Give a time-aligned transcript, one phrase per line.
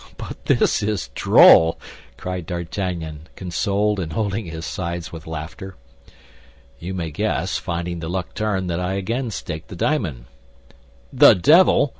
[0.17, 1.77] But this is droll,"
[2.17, 5.75] cried D'Artagnan, consoled, and holding his sides with laughter.
[6.79, 10.25] "You may guess, finding the luck turned, that I again staked the diamond."
[11.13, 11.89] "The devil!"